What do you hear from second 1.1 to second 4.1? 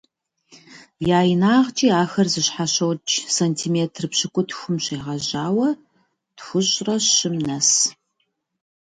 Я инагъкIи ахэр зэщхьэщокI сантиметр